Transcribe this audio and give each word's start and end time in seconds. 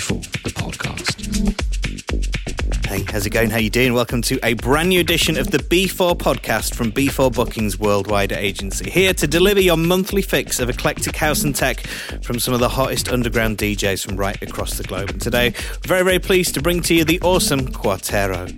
B4, 0.00 0.22
the 0.22 0.38
podcast. 0.38 0.40
Hey, 0.40 0.49
how's 3.10 3.26
it 3.26 3.30
going? 3.30 3.50
How 3.50 3.58
you 3.58 3.70
doing? 3.70 3.92
Welcome 3.92 4.22
to 4.22 4.38
a 4.44 4.54
brand 4.54 4.90
new 4.90 5.00
edition 5.00 5.36
of 5.36 5.50
the 5.50 5.58
B4 5.58 6.16
podcast 6.16 6.76
from 6.76 6.92
B4 6.92 7.34
Bookings 7.34 7.76
Worldwide 7.76 8.30
Agency. 8.30 8.88
Here 8.88 9.12
to 9.14 9.26
deliver 9.26 9.60
your 9.60 9.76
monthly 9.76 10.22
fix 10.22 10.60
of 10.60 10.70
eclectic 10.70 11.16
house 11.16 11.42
and 11.42 11.54
tech 11.54 11.80
from 12.22 12.38
some 12.38 12.54
of 12.54 12.60
the 12.60 12.68
hottest 12.68 13.08
underground 13.08 13.58
DJs 13.58 14.06
from 14.06 14.16
right 14.16 14.40
across 14.40 14.78
the 14.78 14.84
globe. 14.84 15.10
And 15.10 15.20
today, 15.20 15.54
very, 15.84 16.04
very 16.04 16.20
pleased 16.20 16.54
to 16.54 16.62
bring 16.62 16.82
to 16.82 16.94
you 16.94 17.04
the 17.04 17.20
awesome 17.22 17.66
Cuartero. 17.66 18.48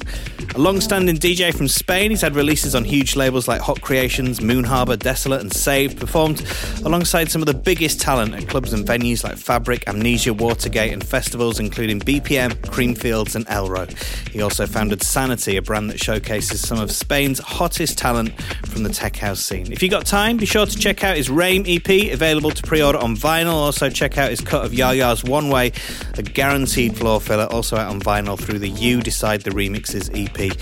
A 0.54 0.58
long-standing 0.58 1.16
DJ 1.16 1.54
from 1.54 1.66
Spain, 1.66 2.10
he's 2.10 2.20
had 2.20 2.36
releases 2.36 2.74
on 2.74 2.84
huge 2.84 3.16
labels 3.16 3.48
like 3.48 3.62
Hot 3.62 3.80
Creations, 3.80 4.42
Moon 4.42 4.64
Harbour, 4.64 4.98
Desolat 4.98 5.40
and 5.40 5.52
Saved, 5.52 5.98
performed 5.98 6.46
alongside 6.84 7.30
some 7.30 7.40
of 7.40 7.46
the 7.46 7.54
biggest 7.54 8.02
talent 8.02 8.34
at 8.34 8.48
clubs 8.48 8.74
and 8.74 8.86
venues 8.86 9.24
like 9.24 9.38
Fabric, 9.38 9.88
Amnesia, 9.88 10.34
Watergate 10.34 10.92
and 10.92 11.02
festivals 11.02 11.58
including 11.58 12.00
BPM, 12.00 12.52
Creamfields 12.66 13.34
and 13.34 13.46
Elrow. 13.46 13.88
He 14.28 14.41
also 14.42 14.66
founded 14.66 15.02
Sanity, 15.02 15.56
a 15.56 15.62
brand 15.62 15.90
that 15.90 16.00
showcases 16.00 16.60
some 16.60 16.78
of 16.78 16.90
Spain's 16.90 17.38
hottest 17.38 17.98
talent 17.98 18.38
from 18.66 18.82
the 18.82 18.90
tech 18.90 19.16
house 19.16 19.40
scene. 19.40 19.72
If 19.72 19.82
you 19.82 19.88
got 19.88 20.06
time, 20.06 20.36
be 20.36 20.46
sure 20.46 20.66
to 20.66 20.76
check 20.76 21.04
out 21.04 21.16
his 21.16 21.30
Rame 21.30 21.64
EP, 21.66 22.12
available 22.12 22.50
to 22.50 22.62
pre-order 22.62 22.98
on 22.98 23.16
vinyl. 23.16 23.54
Also 23.54 23.88
check 23.88 24.18
out 24.18 24.30
his 24.30 24.40
cut 24.40 24.64
of 24.64 24.72
Yaya's 24.72 25.24
One 25.24 25.48
Way, 25.48 25.72
a 26.18 26.22
guaranteed 26.22 26.96
floor 26.96 27.20
filler, 27.20 27.46
also 27.50 27.76
out 27.76 27.88
on 27.88 28.00
vinyl 28.00 28.38
through 28.38 28.58
the 28.58 28.68
You 28.68 29.00
Decide 29.00 29.42
the 29.42 29.50
Remixes 29.50 30.10
EP 30.12 30.52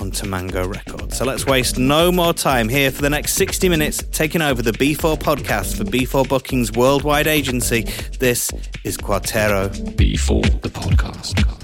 on 0.00 0.10
Tamango 0.12 0.72
Records. 0.72 1.16
So 1.16 1.24
let's 1.24 1.46
waste 1.46 1.78
no 1.78 2.12
more 2.12 2.32
time 2.32 2.68
here 2.68 2.90
for 2.90 3.02
the 3.02 3.10
next 3.10 3.34
60 3.34 3.68
minutes, 3.68 4.02
taking 4.12 4.42
over 4.42 4.62
the 4.62 4.72
B4 4.72 5.18
podcast 5.18 5.76
for 5.76 5.84
B4 5.84 6.28
Bookings 6.28 6.72
Worldwide 6.72 7.26
Agency. 7.26 7.82
This 8.18 8.50
is 8.84 8.96
Cuartero. 8.96 9.68
B4, 9.96 10.62
the 10.62 10.68
podcast. 10.68 11.59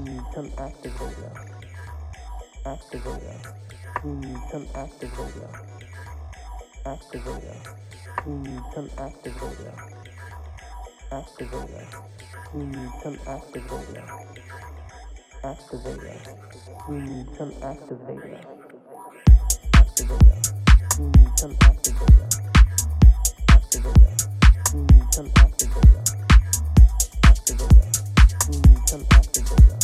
become 0.00 0.50
activator. 0.56 1.32
Activator. 2.64 3.38
Become 4.02 4.66
activator. 4.74 5.50
Activator. 6.84 7.58
Become 8.24 8.88
activator. 8.96 9.74
Activator. 11.10 11.84
Become 12.52 13.18
activator. 13.26 14.06
Activator. 15.44 16.18
Become 16.88 17.52
activator. 17.60 18.38
Activator. 19.74 20.38
Become 20.98 21.54
activator. 21.60 22.38
Activator. 23.52 24.18
Become 24.72 25.30
activator. 25.42 26.02
Activator. 27.22 27.88
Become 28.48 29.04
activator. 29.04 29.81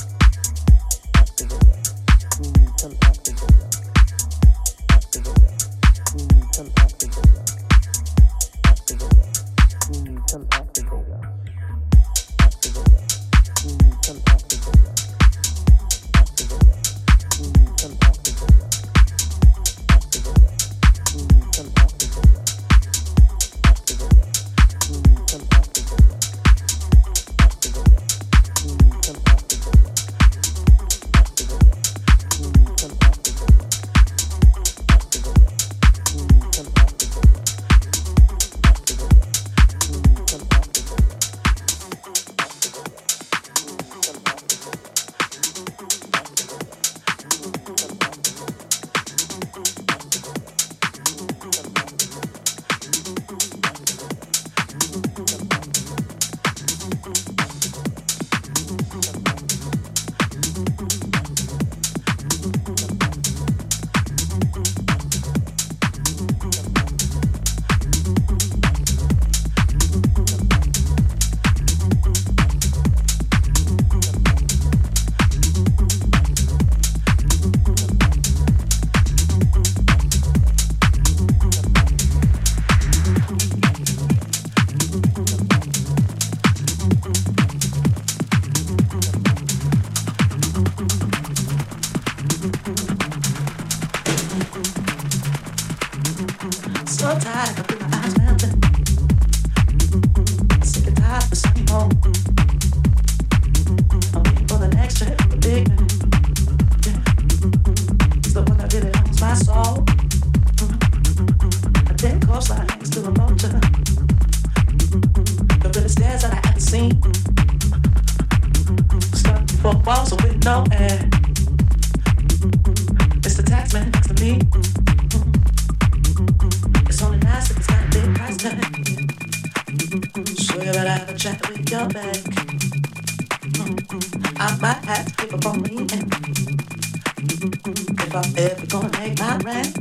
If 137.41 138.17
I'm 138.17 138.37
ever 138.37 138.67
gonna 138.67 138.91
make 138.99 139.17
my 139.21 139.37
rent. 139.45 139.79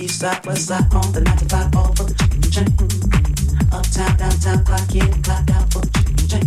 East 0.00 0.20
side, 0.20 0.46
west 0.46 0.68
side, 0.68 0.94
on 0.94 1.12
the 1.12 1.20
95, 1.22 1.74
all 1.74 1.92
for 1.96 2.04
the 2.04 2.14
chicken 2.14 2.38
and 2.38 2.52
chain. 2.52 2.68
Uptown, 3.72 4.16
downtown, 4.16 4.64
clock 4.64 4.94
in, 4.94 5.22
clock 5.24 5.50
out 5.50 5.72
for 5.72 5.80
the 5.80 5.90
chicken 5.90 6.14
and 6.18 6.30
chain. 6.30 6.46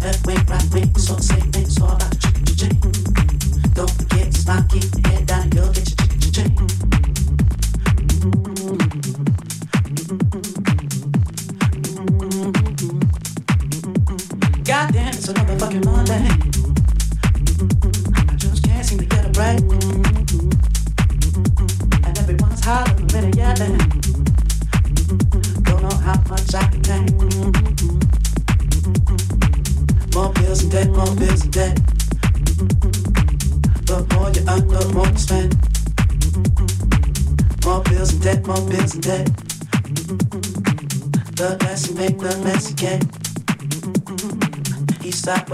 Left 0.00 0.26
wing, 0.26 0.44
right 0.50 0.74
wing, 0.74 0.94
so 0.96 1.16
say 1.16 1.40
things 1.40 1.80
all 1.80 1.96
about 1.96 2.15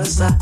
pasar. 0.02 0.41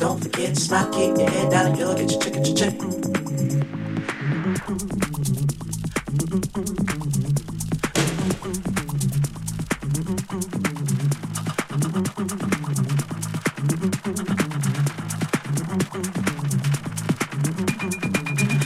Don't 0.00 0.18
forget 0.18 0.54
to 0.54 0.60
smack, 0.60 0.92
kick 0.92 1.18
your 1.18 1.28
head 1.28 1.50
down, 1.50 1.66
and 1.66 1.78
you'll 1.78 1.94
get 1.94 2.10
your 2.10 2.20
chicken, 2.22 2.42
chicken. 2.42 2.88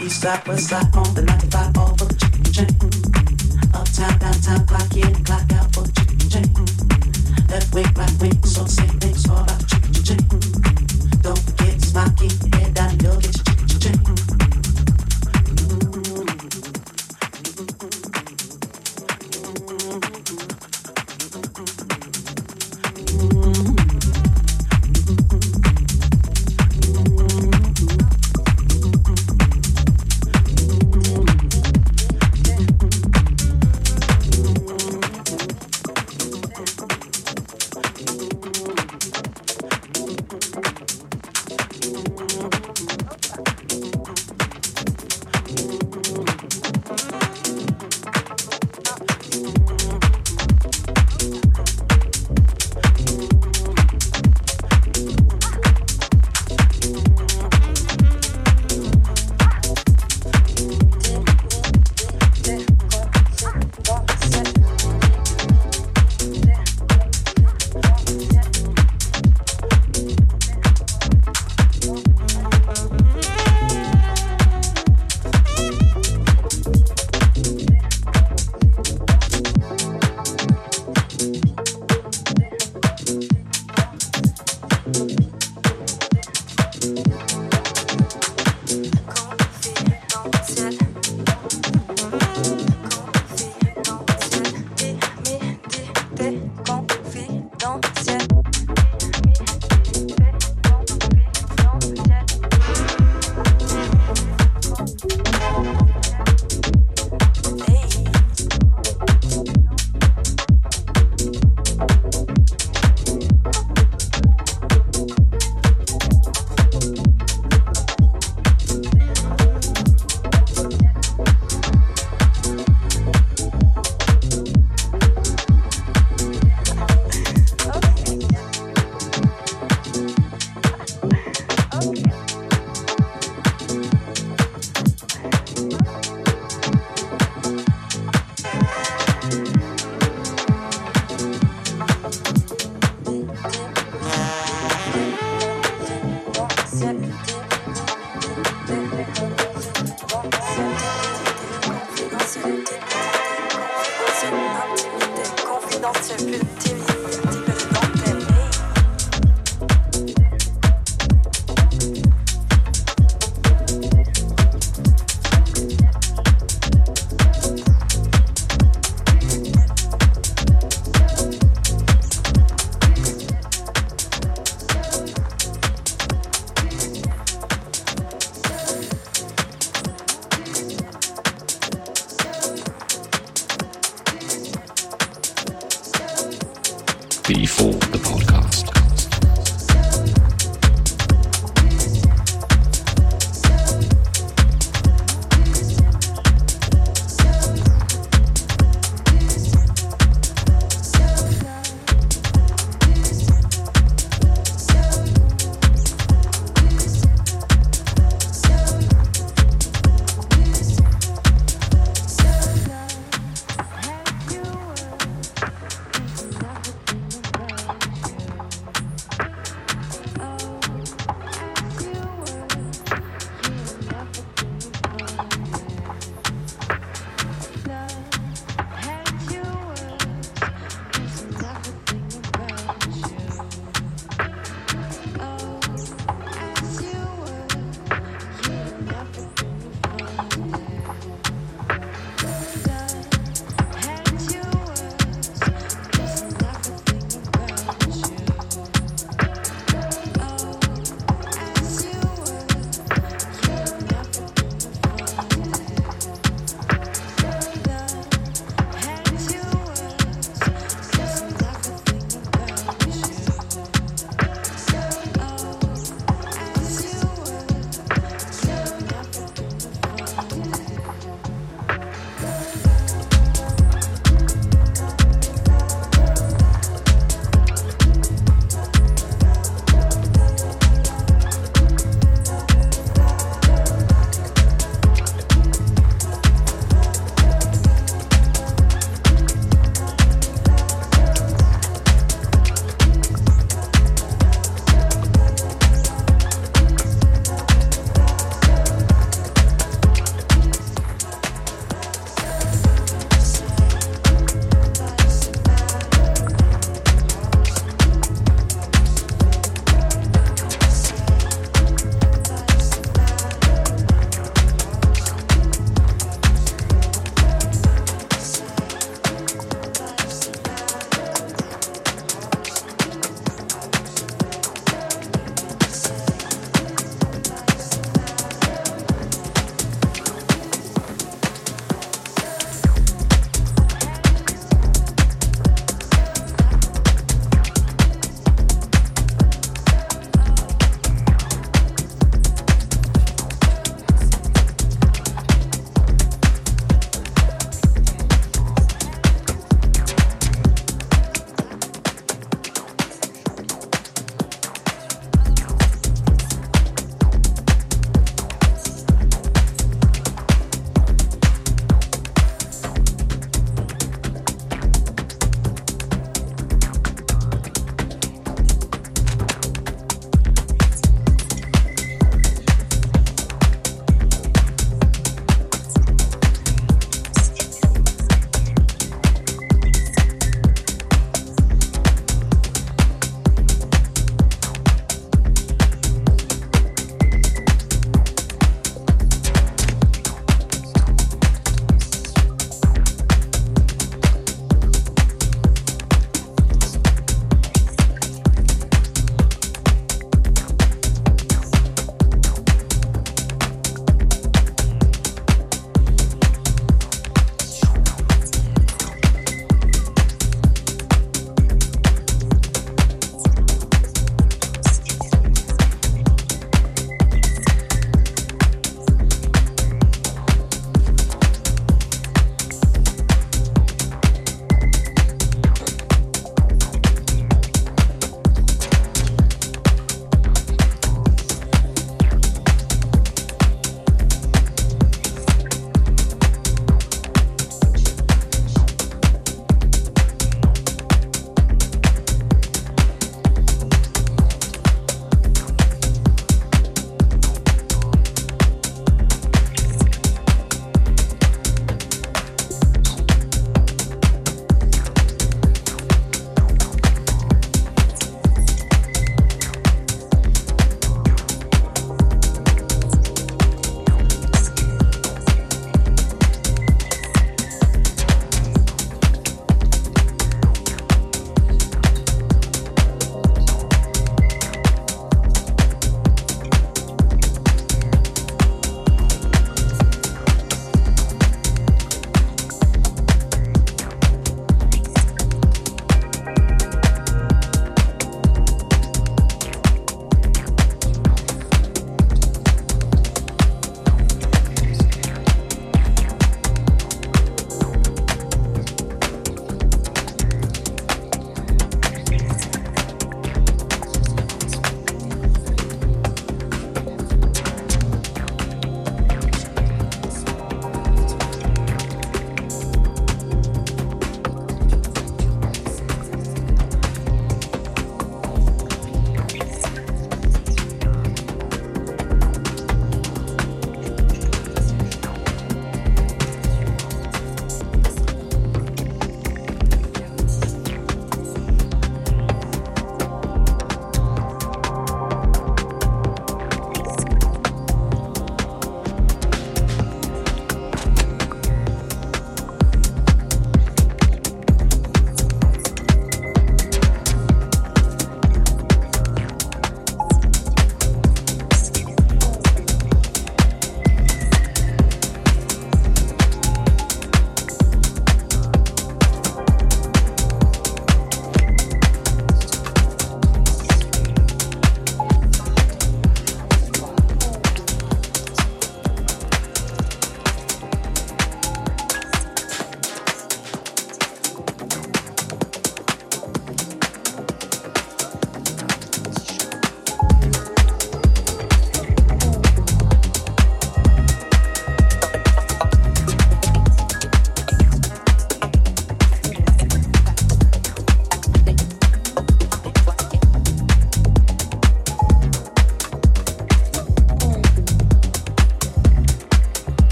East 0.00 0.20
side, 0.20 0.46
west 0.46 0.68
side, 0.68 0.94
on 0.94 1.14
the 1.14 1.22
95, 1.26 1.76
all 1.76 1.88
for 1.96 2.04
the 2.04 2.14
chicken, 2.14 2.44
chicken. 2.52 2.90
Uptown, 3.74 4.18
downtown, 4.20 4.64
clock 4.64 4.96
in, 4.96 5.24
clock 5.24 5.52
out 5.54 5.74
for 5.74 5.82
the 5.82 5.92
chicken, 5.92 6.18
chicken. 6.30 6.66
Left 7.48 7.74
wing, 7.74 7.92
right 7.96 8.20
wing, 8.20 8.44
so 8.44 8.64
say. 8.66 8.85